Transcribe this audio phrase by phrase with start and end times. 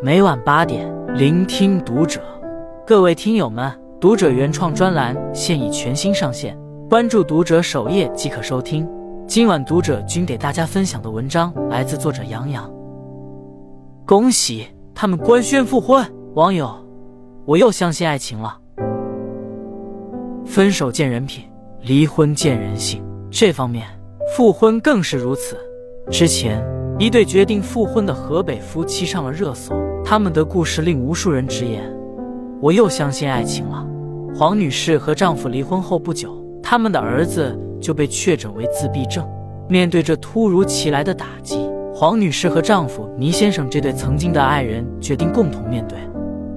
[0.00, 2.20] 每晚八点，聆听读者。
[2.86, 3.68] 各位听友们，
[4.00, 6.56] 读者原创专栏现已全新上线，
[6.88, 8.88] 关注读者首页即可收听。
[9.26, 12.70] 今晚读者君给大家分享的文章来自作者杨洋。
[14.06, 16.72] 恭喜他们官宣复婚，网友，
[17.44, 18.56] 我又相信爱情了。
[20.46, 21.44] 分手见人品，
[21.82, 23.02] 离婚见人性，
[23.32, 23.84] 这方面
[24.36, 25.56] 复婚更是如此。
[26.08, 26.64] 之前
[26.98, 29.72] 一对决定复婚的河北夫妻上了热搜，
[30.04, 31.80] 他们的故事令无数人直言
[32.60, 33.86] ：“我又相信爱情了。”
[34.34, 39.24] 黄女士和丈夫离婚后不久，他们的儿子就被确诊为自闭症。
[39.68, 45.96] 面对这突如其来的打击，黄女士和丈夫倪先生这对曾经的爱人决定共同面对。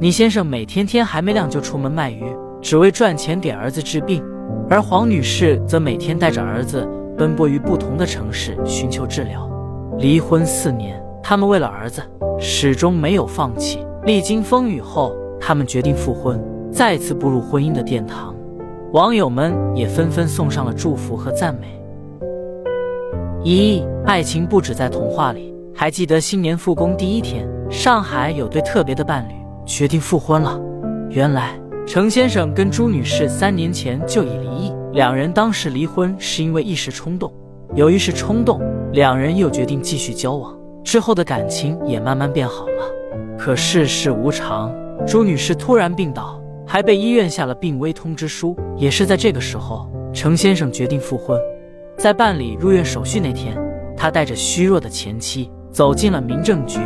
[0.00, 2.24] 倪先生每天天还没亮就出门卖鱼，
[2.62, 4.24] 只为赚钱给儿子治病，
[4.70, 6.88] 而黄女士则每天带着儿子。
[7.18, 9.46] 奔波于不同的城市寻求治疗，
[9.98, 12.02] 离婚四年，他们为了儿子
[12.38, 13.84] 始终没有放弃。
[14.04, 18.34] 历经风雨后，他们决定复婚，再次步入婚姻的殿堂。
[18.92, 21.80] 网友们也纷纷送上了祝福和赞美。
[23.44, 25.54] 一，爱情不止在童话里。
[25.74, 30.60] 还记得新年复工第一天，上海有对特别的伴侣决定复婚了。
[31.08, 34.72] 原来，程先生跟朱女士三年前就已离异。
[34.92, 37.32] 两人当时离婚是因为一时冲动，
[37.74, 38.60] 由于是冲动，
[38.92, 40.52] 两人又决定继续交往，
[40.82, 43.36] 之后的感情也慢慢变好了。
[43.38, 44.74] 可世事无常，
[45.06, 48.56] 朱女士突然病倒，还被医院下了病危通知书。
[48.76, 51.38] 也是在这个时候，程先生决定复婚。
[51.96, 53.56] 在办理入院手续那天，
[53.96, 56.80] 他带着虚弱的前妻走进了民政局。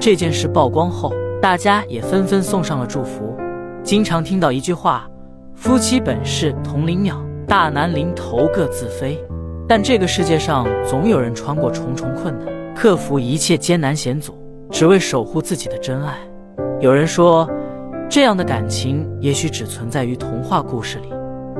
[0.00, 3.36] 这件事曝光后，大家也纷纷送上了祝福。
[3.82, 5.06] 经常听到一句话
[5.54, 9.22] ：“夫妻本是同林鸟。”大难临头各自飞，
[9.66, 14.34] 但这个世界上总有人穿过重重困难，克服一切艰难险阻，
[14.70, 16.14] 只为守护自己的真爱。
[16.80, 17.48] 有人说，
[18.10, 21.08] 这样的感情也许只存在于童话故事里，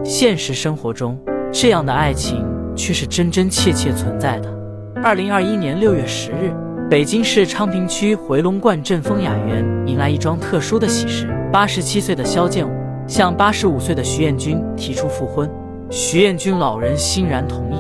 [0.04, 1.18] 现实生活中，
[1.50, 2.44] 这样的爱情
[2.76, 4.52] 却是真真切切存在的。
[5.02, 6.52] 二零二一年六月十日，
[6.90, 12.72] 北京市昌平区回龙观镇丰雅园迎来一桩特殊的喜事：八十七岁的肖建武
[13.06, 15.50] 向八十五岁的徐艳军提出复婚。
[15.90, 17.76] 徐彦军老人欣然同意，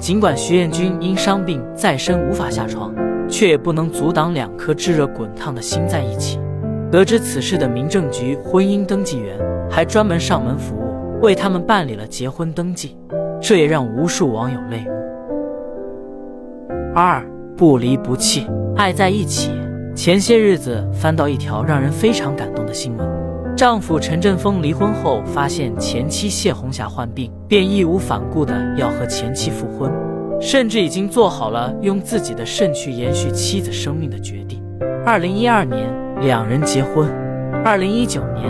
[0.00, 2.94] 尽管徐彦军因伤病在身无法下床，
[3.28, 6.40] 却也不能阻挡两颗炙热滚烫的心在一起。
[6.90, 9.38] 得知此事的民政局婚姻登记员
[9.70, 12.96] 还专门上门服务，为他们办理了结婚登记，
[13.42, 14.90] 这也让无数网友泪目。
[16.94, 17.22] 二
[17.54, 18.46] 不离不弃，
[18.76, 19.52] 爱在一起。
[19.94, 23.19] 前些日子翻到一条让人非常感动的新闻。
[23.60, 29.92] 丈夫陈振峰离婚后，发现前妻谢红霞患病，便义无反顾的要和前妻复婚，
[30.40, 34.62] 甚至已经做好了用自己的肾去延续妻子生命的决定。
[35.04, 37.06] 二零一二年，两人结婚。
[37.62, 38.46] 二零一九年，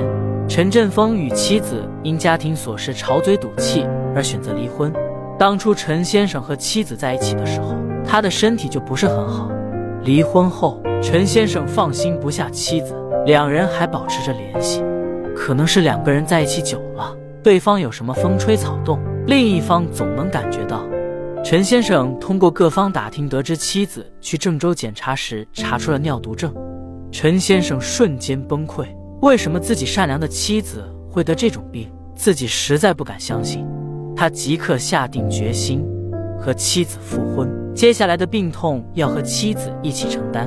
[0.48, 3.84] 陈振峰与妻子因家庭琐事吵嘴赌气
[4.14, 4.92] 而选择离婚。
[5.36, 7.74] 当初陈先生和妻子在一起的时候，
[8.06, 9.50] 他的身体就不是很好。
[10.04, 12.94] 离婚后，陈先生放心不下妻子，
[13.26, 14.84] 两人还保持着联系。
[15.40, 20.86] 可能是两个人在一起久了，对方有什么风吹草动，另一方总能感觉到。
[21.42, 26.54] 陈先生通过各方打听得知，妻子去郑州检查时查出了尿毒症。
[27.10, 28.84] 陈先生瞬间崩溃，
[29.22, 31.90] 为什么自己善良的妻子会得这种病？
[32.14, 33.66] 自己实在不敢相信。
[34.14, 35.82] 他即刻下定决心
[36.38, 40.46] 和妻子复婚，接下来的病痛要和妻子一起承担。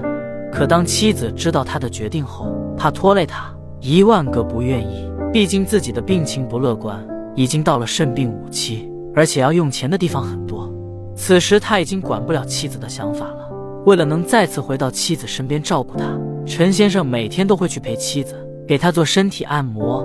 [0.51, 3.51] 可当妻子知道他的决定后，怕拖累他。
[3.85, 7.05] 一万个不愿意，毕竟自己的病情不乐观，
[7.35, 10.73] 已经到了肾病五期，而且要用钱的地方很多。
[11.17, 13.49] 此时他已经管不了妻子的想法了。
[13.85, 18.33] 为了能再次回到妻子身边照顾她，陈先生每天都会去陪妻子，
[18.65, 20.01] 给她做身体按摩，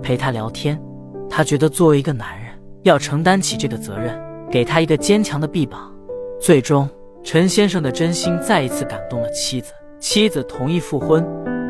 [0.00, 0.80] 陪她聊天。
[1.28, 2.52] 他觉得作为一个男人，
[2.84, 4.16] 要承担起这个责任，
[4.52, 5.92] 给她一个坚强的臂膀。
[6.40, 6.88] 最终，
[7.24, 11.26] 陈先生的真心再一次感动了妻子，妻子同意复婚。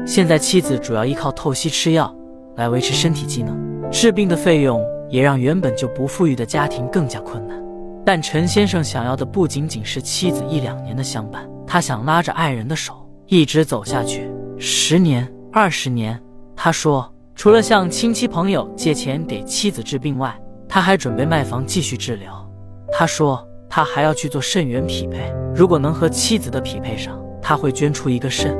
[0.06, 2.14] 现在妻子主要依靠透析吃药
[2.54, 3.58] 来维持身体机能，
[3.90, 4.80] 治病的费用
[5.10, 7.60] 也让原本就不富裕的家庭更加困难。
[8.04, 12.94] 但陈先生想要的不仅仅是妻子一两年的相伴，他想拉着爱人的手
[13.26, 16.18] 一直走下去，十年、二十年。
[16.54, 20.32] 他说，除了向亲戚朋友借钱给妻子治病外，
[20.68, 22.48] 他还准备卖房继续治疗。
[22.92, 28.56] 他说，他还要去做肾源匹配，如果能和妻子的匹配上，他会捐出一个肾。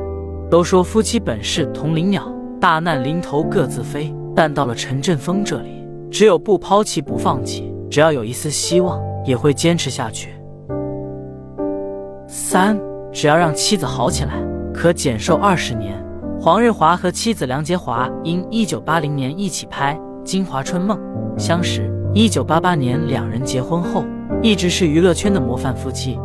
[0.51, 4.15] 都说夫妻本是同林鸟，大难临头各自飞。
[4.35, 10.35] 但到了陈振峰这里，只有不抛弃不放弃，只要有一丝希望，也会坚持下去。
[12.29, 12.79] 三，
[13.11, 14.35] 只要让妻子好起来，
[14.75, 16.05] 可减寿二十年。
[16.39, 20.99] 黄日华和妻子梁洁华因1980年一起拍《金华春梦》
[21.39, 24.05] 相识，1988年两人结婚后，
[24.43, 26.19] 一直是娱乐圈的模范夫妻。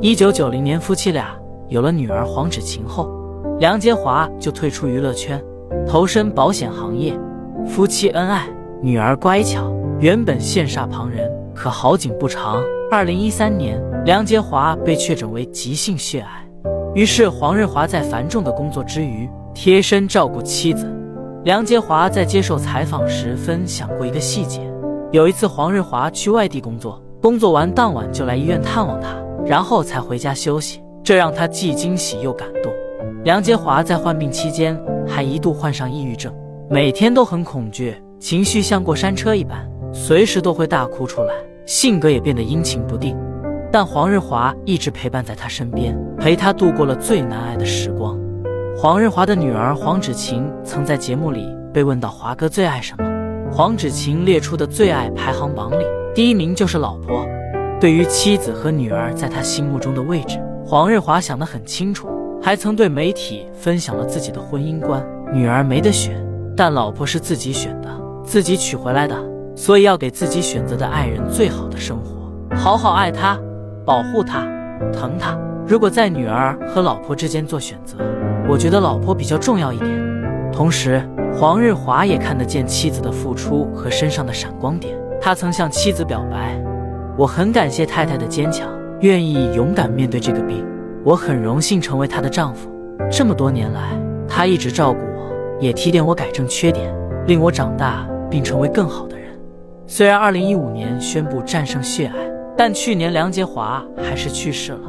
[0.00, 1.36] 1990年夫妻俩
[1.68, 3.10] 有了女儿黄芷晴后，
[3.58, 5.42] 梁洁华就退出娱乐圈，
[5.84, 7.18] 投身保险行业。
[7.66, 8.46] 夫妻恩爱，
[8.80, 9.68] 女儿乖巧，
[9.98, 11.28] 原本羡煞旁人。
[11.56, 16.28] 可好景不长，二零一三年，梁洁华被确诊为急性血癌。
[16.94, 20.86] 于是黄日华在繁重的工作之余，贴身照顾妻子。
[21.42, 24.60] 梁洁华在接受采访时分享过一个细节：
[25.10, 29.08] 有一次黄日华去外地工作，工作完当晚就来医院探望他，
[29.44, 32.72] 然后才回家休息，这让他既惊喜又感动。
[33.24, 36.32] 梁洁华在患病期间还一度患上抑郁症，
[36.70, 41.34] 每天都很恐惧，情绪像过山车一般，随时都会大哭出来。
[41.66, 43.16] 性格也变得阴晴不定，
[43.72, 48.16] 但黄日华一直陪伴在他身边，陪他度过了最难挨的时光。
[48.76, 51.44] 黄日华的女儿黄芷晴曾在节目里
[51.74, 53.04] 被问到华哥最爱什么，
[53.50, 55.84] 黄芷晴列出的最爱排行榜里，
[56.14, 57.26] 第一名就是老婆。
[57.80, 62.08] 对于妻子和女儿在他心目中的位置，黄日华想得很清楚，
[62.48, 66.18] 还曾对媒体分享了自己的婚姻观：女儿没得选，
[66.56, 67.90] 但老婆是自己选的，
[68.24, 69.14] 自己娶回来的。
[69.54, 73.38] 所以要给自己选择的爱人最好的生活，好好爱她，
[73.84, 74.48] 保护她，
[74.94, 75.38] 疼她。
[75.66, 77.98] 如果在女儿和老婆之间做选择，
[78.48, 80.50] 我觉得老婆比较重要一点。
[80.50, 84.96] 同时，黄日华也看得见妻子的付出和身上的闪光点。
[85.20, 86.58] 他曾向妻子表白
[87.14, 88.66] ：“我很感谢太太的坚强，
[89.00, 90.64] 愿意勇敢面对这个病。
[91.04, 92.70] 我很荣幸成为她的丈夫。
[93.10, 93.90] 这么多年来，
[94.28, 96.92] 她一直照顾我，也提点我改正缺点，
[97.26, 99.28] 令我长大并成为更好的人。”
[99.86, 102.14] 虽然2015年宣布战胜血癌，
[102.56, 104.80] 但去年梁洁华还是去世了。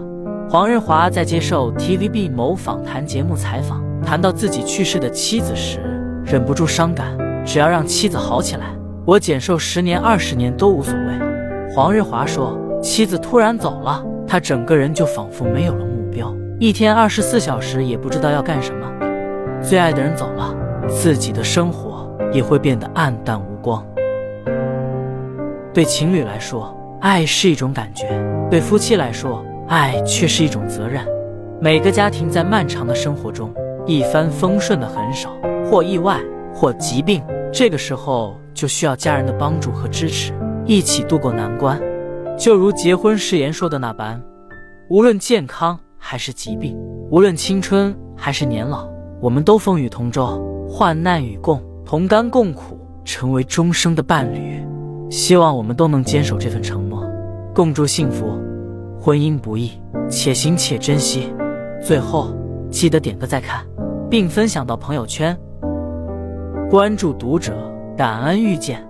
[0.50, 5.80] 黄日华在接受 TVB 某访谈节目采访，谈到自己去世的妻子时，
[6.26, 7.18] 忍不住伤感。
[7.46, 11.74] 只要让妻子好起来，我减寿十年二十年都无所谓。
[11.74, 15.86] 黄日华说，妻子突然走了，他整个人就仿佛没有了
[16.19, 18.92] 标，一天二十四小时也不知道要干什么。
[19.62, 20.54] 最爱的人走了，
[20.89, 23.86] 自己的生活也会变得暗淡无光。
[25.74, 28.06] 对情侣来说，爱是一种感觉；
[28.50, 31.06] 对夫妻来说，爱却是一种责任。
[31.62, 33.54] 每个家庭在漫长的生活中，
[33.86, 35.30] 一帆风顺的很少，
[35.69, 36.19] 或意外，
[36.54, 37.24] 或疾病。
[37.54, 40.33] 这个时候就需要家人的帮助和支持，
[40.66, 41.81] 一起度过难关。
[42.38, 44.21] 就如结婚誓言说的那般，
[44.89, 46.75] 无论健康还是疾病，
[47.12, 48.88] 无论青春还是年老，
[49.22, 54.66] 我们都风雨同舟，患难与共，同甘共苦，成为终生的伴侣。
[55.12, 57.06] 希望我们都能坚守这份承诺，
[57.54, 58.40] 共筑幸福。
[59.00, 59.72] 婚姻不易，
[60.10, 61.34] 且行且珍惜。
[61.81, 62.34] 最后，
[62.72, 63.66] 记得点个再看，
[64.10, 65.38] 并分享到朋友圈。
[66.69, 67.54] 关注读者，
[67.95, 68.89] 感恩遇见。